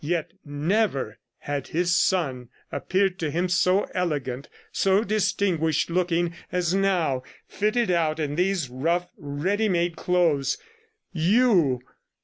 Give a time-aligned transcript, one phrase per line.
[0.03, 7.21] Yet never had his son appeared to him so elegant, so distinguished looking as now,
[7.47, 10.57] fitted out in these rough ready made clothes.
[11.13, 11.81] "You!